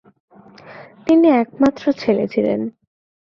তিনি 1.05 1.27
একমাত্র 1.41 1.83
ছেলে 1.93 2.25
ছিলেন। 2.27 2.59